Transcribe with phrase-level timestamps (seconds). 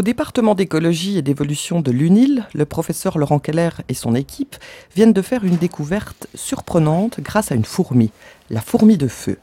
[0.00, 4.56] Au département d'écologie et d'évolution de l'UNIL, le professeur Laurent Keller et son équipe
[4.96, 8.10] viennent de faire une découverte surprenante grâce à une fourmi,
[8.48, 9.36] la fourmi de feu.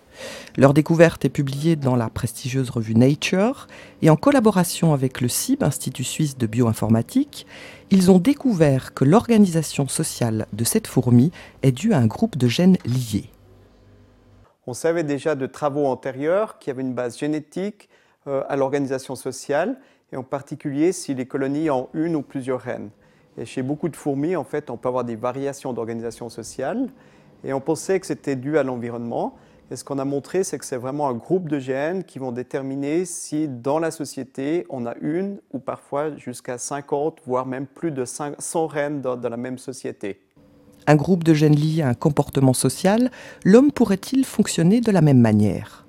[0.57, 3.67] Leur découverte est publiée dans la prestigieuse revue Nature
[4.01, 7.45] et en collaboration avec le CIB, Institut suisse de bioinformatique,
[7.91, 11.31] ils ont découvert que l'organisation sociale de cette fourmi
[11.61, 13.29] est due à un groupe de gènes liés.
[14.65, 17.89] On savait déjà de travaux antérieurs qu'il y avait une base génétique
[18.25, 19.77] euh, à l'organisation sociale
[20.11, 22.89] et en particulier si les colonies ont une ou plusieurs reines.
[23.38, 26.89] Et chez beaucoup de fourmis, en fait, on peut avoir des variations d'organisation sociale
[27.43, 29.36] et on pensait que c'était dû à l'environnement.
[29.70, 32.31] Et ce qu'on a montré, c'est que c'est vraiment un groupe de gènes qui vont
[32.31, 37.92] déterminer si dans la société, on a une ou parfois jusqu'à 50, voire même plus
[37.92, 40.22] de 100 reines dans, la même société.
[40.88, 43.11] Un groupe de gènes liés à un comportement social,
[43.44, 45.86] l'homme pourrait-il fonctionner de la même manière?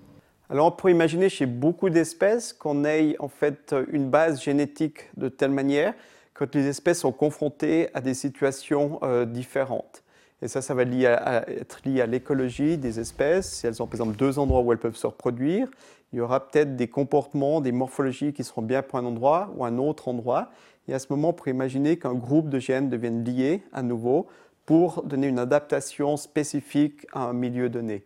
[0.51, 5.29] Alors on pourrait imaginer chez beaucoup d'espèces qu'on ait en fait une base génétique de
[5.29, 5.95] telle manière
[6.33, 10.03] que les espèces sont confrontées à des situations euh, différentes.
[10.41, 13.55] Et ça, ça va être lié à l'écologie des espèces.
[13.55, 15.69] Si elles ont par exemple deux endroits où elles peuvent se reproduire,
[16.13, 19.65] il y aura peut-être des comportements, des morphologies qui seront bien pour un endroit ou
[19.65, 20.51] un autre endroit.
[20.87, 24.29] Et à ce moment, on pourrait imaginer qu'un groupe de gènes devienne lié à nouveau
[24.65, 28.05] pour donner une adaptation spécifique à un milieu donné.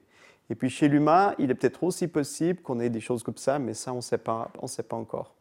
[0.52, 3.58] Et puis chez l'humain, il est peut-être aussi possible qu'on ait des choses comme ça,
[3.58, 4.52] mais ça, on ne sait pas
[4.90, 5.34] encore.